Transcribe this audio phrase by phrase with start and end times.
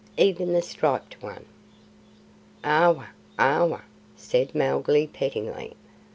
[0.17, 1.45] Even the Striped One"
[2.63, 3.09] "Aowa!
[3.37, 3.81] Aowa!"
[4.17, 5.75] said Mowgli pettingly.